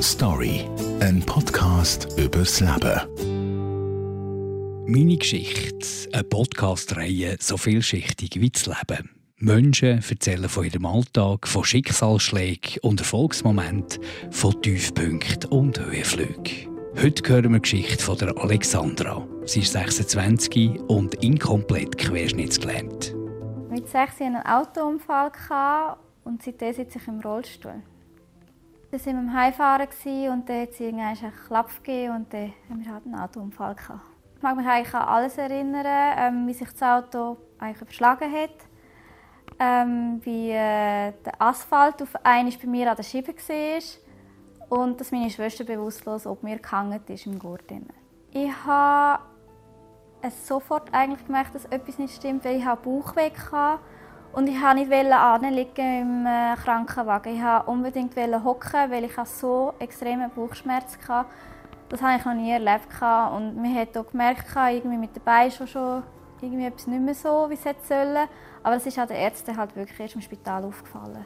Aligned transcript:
Story, 0.00 0.64
ein 1.00 1.20
Podcast 1.26 2.08
übers 2.16 2.60
Leben. 2.60 3.00
Meine 4.86 5.16
Geschichte, 5.16 5.86
eine 6.12 6.22
Podcast-Reihe 6.22 7.36
so 7.40 7.56
vielschichtig 7.56 8.40
wie 8.40 8.50
das 8.50 8.66
Leben. 8.66 9.10
Menschen 9.38 10.02
erzählen 10.08 10.48
von 10.48 10.66
ihrem 10.66 10.86
Alltag, 10.86 11.48
von 11.48 11.64
Schicksalsschlägen 11.64 12.78
und 12.82 13.00
Erfolgsmomenten, 13.00 14.00
von 14.30 14.62
Tiefpunkten 14.62 15.50
und 15.50 15.80
Höhenflügen. 15.80 16.68
Heute 17.00 17.28
hören 17.28 17.52
wir 17.52 17.58
die 17.58 17.62
Geschichte 17.62 18.04
von 18.04 18.18
der 18.18 18.36
Alexandra. 18.38 19.26
Sie 19.46 19.60
ist 19.60 19.72
26 19.72 20.80
und 20.88 21.14
inkomplett 21.16 21.98
querschnittsgelähmt. 21.98 23.17
Mit 23.78 23.88
6 23.88 23.94
hatte 23.94 24.24
ich 24.24 24.26
einen 24.26 24.44
Autounfall 24.44 25.30
und 26.24 26.42
seitdem 26.42 26.74
sitze 26.74 26.98
ich 26.98 27.06
im 27.06 27.20
Rollstuhl. 27.20 27.80
Wir 28.90 29.06
waren 29.06 29.18
am 29.18 29.32
Heimfahren 29.32 29.86
und 30.32 30.48
dann 30.48 30.62
hat 30.62 30.70
es 30.70 30.80
einen 30.80 31.32
Klapp 31.46 31.70
gegeben 31.84 32.16
und 32.16 32.34
dann 32.34 32.52
haben 32.68 32.84
wir 32.84 32.92
halt 32.92 33.06
einen 33.06 33.14
Autounfall. 33.14 33.76
Ich 34.34 34.42
mag 34.42 34.56
mich 34.56 34.66
eigentlich 34.66 34.92
an 34.92 35.06
alles 35.06 35.38
erinnern, 35.38 35.86
ähm, 35.86 36.48
wie 36.48 36.54
sich 36.54 36.68
das 36.72 36.82
Auto 36.82 37.36
eigentlich 37.60 37.82
überschlagen 37.82 38.32
hat. 38.32 38.50
Ähm, 39.60 40.20
wie 40.24 40.50
äh, 40.50 41.12
der 41.24 41.40
Asphalt 41.40 42.02
auf 42.02 42.16
einmal 42.24 42.52
bei 42.60 42.66
mir 42.66 42.90
an 42.90 42.96
der 42.96 43.04
Scheibe 43.04 43.32
war 43.32 44.80
und 44.80 45.00
dass 45.00 45.12
meine 45.12 45.30
Schwester 45.30 45.62
bewusstlos 45.62 46.26
ob 46.26 46.42
mir 46.42 46.58
gehangen 46.58 47.00
ist 47.06 47.26
im 47.26 47.38
Gurt. 47.38 47.62
Ich 48.32 48.50
habe 48.66 49.22
sofort 50.30 50.92
eigentlich 50.92 51.26
gemerkt, 51.26 51.54
dass 51.54 51.64
etwas 51.66 51.98
nicht 51.98 52.14
stimmt, 52.14 52.44
weil 52.44 52.56
ich 52.56 52.64
Bauchweh 52.64 53.30
hatte 53.30 53.80
und 54.32 54.46
ich 54.46 54.60
wollte 54.60 54.74
nicht 54.76 54.92
anliegen 54.92 56.00
im 56.00 56.26
äh, 56.26 56.54
Krankenwagen. 56.56 57.34
Ich 57.34 57.42
wollte 57.42 57.70
unbedingt 57.70 58.44
hocken, 58.44 58.90
weil 58.90 59.04
ich 59.04 59.16
so 59.24 59.74
extreme 59.78 60.28
Bauchschmerzen 60.28 60.98
hatte. 61.08 61.28
Das 61.88 62.02
habe 62.02 62.18
ich 62.18 62.24
noch 62.24 62.34
nie 62.34 62.50
erlebt 62.50 62.88
und 63.00 63.56
man 63.56 63.74
hat 63.74 63.96
auch 63.96 64.06
gemerkt, 64.10 64.44
irgendwie 64.54 64.98
mit 64.98 65.16
den 65.16 65.22
Beinen 65.22 65.50
schon, 65.50 65.66
schon 65.66 66.02
irgendwie 66.40 66.66
etwas 66.66 66.86
nicht 66.86 67.00
mehr 67.00 67.14
so, 67.14 67.46
wie 67.48 67.54
es 67.54 67.64
hätte 67.64 67.84
sollen. 67.86 68.28
Aber 68.62 68.76
es 68.76 68.86
ist 68.86 68.98
an 68.98 69.08
den 69.08 69.16
Ärzten 69.16 69.56
halt 69.56 69.74
wirklich 69.74 69.98
erst 69.98 70.14
im 70.14 70.20
Spital 70.20 70.64
aufgefallen. 70.64 71.24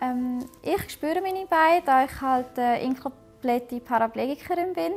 Ähm, 0.00 0.38
ich 0.62 0.90
spüre 0.90 1.20
meine 1.20 1.46
Beine, 1.46 1.82
da 1.84 2.04
ich 2.04 2.20
halt 2.20 2.56
äh, 2.58 2.82
inkomplette 2.82 3.80
Paraplegikerin 3.80 4.72
bin. 4.72 4.92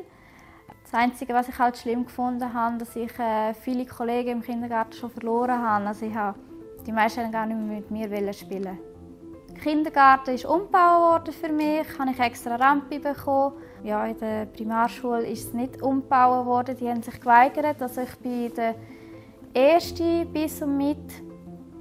Das 0.91 0.99
Einzige, 0.99 1.35
was 1.35 1.47
ich 1.47 1.59
halt 1.59 1.77
schlimm 1.77 2.03
gefunden 2.03 2.51
habe, 2.51 2.79
dass 2.79 2.95
ich 2.95 3.11
äh, 3.19 3.53
viele 3.53 3.85
Kollegen 3.85 4.29
im 4.29 4.41
Kindergarten 4.41 4.93
schon 4.93 5.11
verloren 5.11 5.61
habe. 5.61 5.85
Also 5.85 6.07
ich 6.07 6.15
habe 6.15 6.39
die 6.87 6.91
meisten 6.91 7.31
gar 7.31 7.45
nicht 7.45 7.59
mehr 7.59 7.77
mit 7.77 7.91
mir 7.91 8.33
spielen. 8.33 8.79
Der 9.49 9.61
Kindergarten 9.61 10.33
ist 10.33 10.45
umgebaut 10.45 10.99
worden 10.99 11.31
für 11.31 11.49
mich, 11.49 11.85
habe 11.99 12.09
ich 12.09 12.19
extra 12.19 12.55
Rampe 12.55 12.99
bekommen. 12.99 13.57
Ja, 13.83 14.03
in 14.07 14.17
der 14.17 14.47
Primarschule 14.47 15.27
ist 15.27 15.49
es 15.49 15.53
nicht 15.53 15.79
umgebaut 15.79 16.47
worden, 16.47 16.75
die 16.75 16.89
haben 16.89 17.03
sich 17.03 17.19
geweigert. 17.19 17.79
Also 17.79 18.01
ich 18.01 18.15
bin 18.15 18.51
der 18.55 18.73
erste 19.53 20.25
bis 20.25 20.59
und 20.63 20.75
mit 20.75 20.97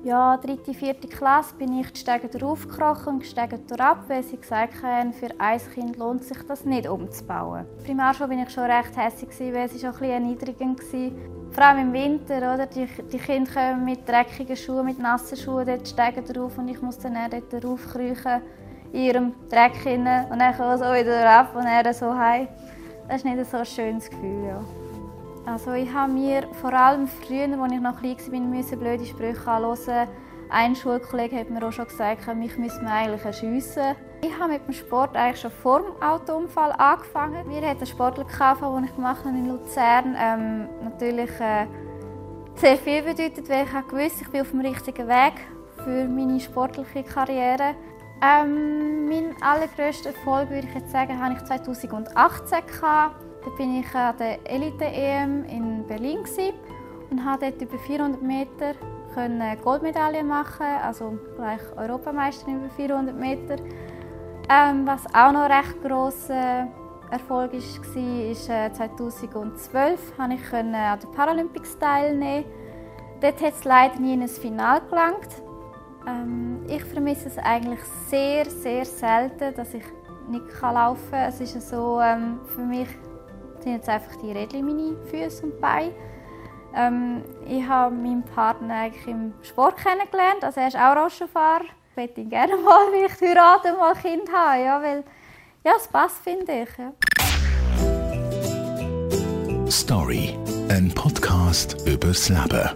ja, 0.08 0.38
dritte, 0.38 0.72
vierte 0.72 1.06
Klasse 1.06 1.54
bin 1.56 1.78
ich 1.78 1.92
die 1.92 2.00
Stege 2.00 2.28
draufgekrochen 2.28 3.14
und 3.14 3.22
die 3.22 3.26
Stege 3.26 3.60
ab, 3.78 4.04
weil 4.08 4.22
sie 4.22 4.38
gesagt 4.38 4.82
haben, 4.82 5.12
für 5.12 5.28
ein 5.36 5.60
Kind 5.74 5.98
lohnt 5.98 6.24
sich 6.24 6.38
das 6.48 6.64
nicht 6.64 6.88
umzubauen. 6.88 7.66
Primarschule 7.84 8.30
bin 8.30 8.38
ich 8.38 8.48
schon 8.48 8.64
recht 8.64 8.96
hässlich, 8.96 9.38
weil 9.52 9.66
es 9.66 9.84
auch 9.84 9.88
ein 9.88 9.92
bisschen 9.92 10.10
erniedrigend 10.10 10.80
war. 10.80 11.52
Vor 11.52 11.64
allem 11.64 11.78
im 11.78 11.92
Winter, 11.92 12.38
oder? 12.38 12.64
Die, 12.66 12.86
die 12.86 13.18
Kinder 13.18 13.52
kommen 13.52 13.84
mit 13.84 14.08
dreckigen 14.08 14.56
Schuhen, 14.56 14.86
mit 14.86 14.98
nassen 14.98 15.36
Schuhen 15.36 15.66
dort 15.66 15.86
Stege 15.86 16.22
drauf 16.22 16.56
und 16.56 16.68
ich 16.68 16.80
muss 16.80 16.98
dann 16.98 17.18
dort 17.30 17.62
raufkriechen 17.62 18.40
in 18.92 19.00
ihrem 19.00 19.34
Dreck 19.50 19.76
hinein 19.76 20.30
und 20.30 20.38
dann 20.38 20.56
kommen 20.56 20.78
so 20.78 20.84
wieder 20.84 21.28
ab 21.28 21.54
und 21.54 21.64
dann 21.64 21.92
so 21.92 22.14
heim. 22.14 22.48
Das 23.08 23.18
ist 23.18 23.24
nicht 23.26 23.44
so 23.50 23.58
ein 23.58 23.66
schönes 23.66 24.08
Gefühl, 24.08 24.46
ja. 24.46 24.87
Also 25.50 25.72
ich 25.72 25.90
habe 25.94 26.12
mir 26.12 26.46
vor 26.60 26.74
allem 26.74 27.08
früher, 27.08 27.48
als 27.58 27.72
ich 27.72 27.80
noch 27.80 27.98
klein 27.98 28.18
war, 28.18 28.40
müssen 28.40 28.78
blöde 28.78 29.06
Sprüche 29.06 29.50
anhören. 29.50 30.08
Ein 30.50 30.76
Schulkollege 30.76 31.38
hat 31.38 31.48
mir 31.48 31.66
auch 31.66 31.72
schon 31.72 31.86
gesagt, 31.86 32.26
mich 32.36 32.58
müssen 32.58 32.82
wir 32.82 32.92
eigentlich 32.92 33.24
erschiessen. 33.24 33.96
Ich 34.22 34.38
habe 34.38 34.52
mit 34.52 34.66
dem 34.66 34.74
Sport 34.74 35.16
eigentlich 35.16 35.40
schon 35.40 35.50
vor 35.50 35.80
dem 35.80 36.02
Autounfall 36.02 36.72
angefangen. 36.72 37.48
Wir 37.48 37.62
hatten 37.62 37.78
einen 37.78 37.86
Sportler, 37.86 38.24
den 38.24 38.84
ich 38.84 38.94
gemacht 38.94 39.24
habe 39.24 39.38
in 39.38 39.48
Luzern. 39.48 40.14
Ähm, 40.18 40.68
natürlich 40.84 41.30
äh, 41.40 41.66
sehr 42.56 42.76
viel 42.76 43.02
bedeutet, 43.02 43.48
weil 43.48 43.64
ich 43.64 43.92
wusste, 43.92 44.24
ich 44.24 44.30
bin 44.30 44.40
auf 44.42 44.50
dem 44.50 44.60
richtigen 44.60 45.08
Weg 45.08 45.32
für 45.82 46.08
meine 46.08 46.40
sportliche 46.40 47.04
Karriere. 47.04 47.74
Ähm, 48.20 49.08
mein 49.08 49.34
allergrößter 49.40 50.10
Erfolg, 50.10 50.50
würde 50.50 50.68
ich 50.68 50.74
jetzt 50.74 50.92
sagen, 50.92 51.18
habe 51.18 51.36
ich 51.36 51.44
2018 51.44 52.66
gehabt. 52.66 53.27
Da 53.48 53.54
bin 53.54 53.80
ich 53.80 53.94
an 53.94 54.14
der 54.18 54.38
Elite-EM 54.44 55.44
in 55.44 55.86
Berlin 55.86 56.18
und 57.10 57.24
habe 57.24 57.50
dort 57.50 57.62
über 57.62 57.78
400 57.78 58.20
Meter 58.20 58.74
Goldmedaille 59.64 60.22
machen, 60.22 60.66
also 60.84 61.18
gleich 61.34 61.62
Europameisterin 61.74 62.58
über 62.58 62.68
400 62.68 63.18
Meter. 63.18 63.56
Ähm, 64.50 64.86
was 64.86 65.06
auch 65.14 65.32
noch 65.32 65.48
recht 65.48 65.82
grosser 65.82 66.68
Erfolg 67.10 67.54
war, 67.54 68.66
äh, 68.66 68.70
2012 68.70 70.16
konnte 70.18 70.36
ich 70.36 70.52
an 70.52 70.72
den 71.00 71.10
Paralympics 71.12 71.78
teilnehmen. 71.78 72.44
Dort 73.22 73.40
hat 73.40 73.54
es 73.54 73.64
leider 73.64 73.98
nie 73.98 74.12
in 74.12 74.20
ein 74.20 74.28
Finale 74.28 74.82
gelangt. 74.90 75.42
Ähm, 76.06 76.66
ich 76.68 76.84
vermisse 76.84 77.28
es 77.28 77.38
eigentlich 77.38 77.80
sehr, 78.08 78.44
sehr 78.44 78.84
selten, 78.84 79.54
dass 79.54 79.72
ich 79.72 79.84
nicht 80.28 80.44
laufen 80.60 81.10
kann. 81.10 81.30
Es 81.30 81.40
ist 81.40 81.70
so 81.70 81.98
ähm, 81.98 82.40
für 82.54 82.60
mich 82.60 82.88
sind 83.62 83.74
jetzt 83.74 83.88
einfach 83.88 84.16
die 84.16 84.32
Rädchen 84.32 84.66
meine 84.66 84.96
Füße 85.10 85.44
und 85.44 85.60
Beine. 85.60 85.92
Ähm, 86.74 87.22
ich 87.46 87.66
habe 87.66 87.94
meinen 87.94 88.22
Partner 88.22 88.74
eigentlich 88.74 89.06
im 89.06 89.32
Sport 89.42 89.76
kennengelernt, 89.78 90.42
also 90.42 90.60
er 90.60 90.68
ist 90.68 90.76
auch 90.76 90.96
Rollstuhlfahrer. 90.96 91.64
Ich 91.90 91.96
möchte 91.96 92.20
ihn 92.20 92.30
gerne 92.30 92.56
mal, 92.56 92.86
wie 92.92 93.06
ich 93.06 93.20
heirate, 93.20 93.72
mal 93.74 93.94
ein 93.94 94.02
Kind 94.02 94.32
haben, 94.32 94.64
ja, 94.64 94.82
weil 94.82 95.04
ja, 95.64 95.72
es 95.76 95.88
passt, 95.88 96.18
finde 96.22 96.62
ich. 96.62 96.68
Ja. 96.78 96.92
Story, 99.70 100.38
ein 100.68 100.92
Podcast 100.94 101.76
übers 101.86 102.28
Leben. 102.28 102.70